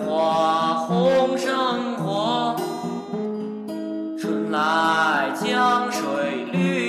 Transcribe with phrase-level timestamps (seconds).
[0.00, 2.56] 花红胜火
[4.18, 6.81] 春来江水绿